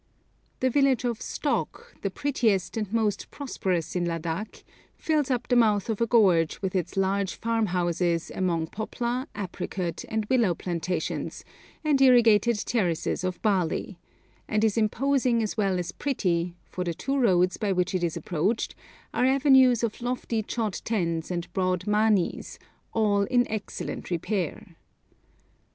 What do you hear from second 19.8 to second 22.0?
of lofty chod tens and broad